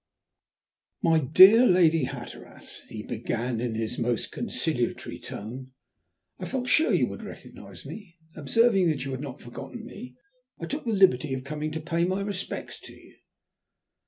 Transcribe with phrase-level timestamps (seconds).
[1.03, 5.73] "My dear Lady Hatteras," he began in his most conciliatory tone,
[6.39, 8.17] "I felt sure you would recognize me.
[8.35, 10.15] Observing that you had not forgotten me,
[10.59, 13.15] I took the liberty of coming to pay my respects to you."